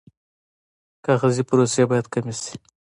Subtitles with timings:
[1.05, 2.53] کاغذي پروسې باید کمې شي